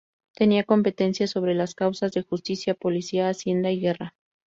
[0.33, 4.15] Tenía competencia sobre las causas de justicia, policía, hacienda y guerra.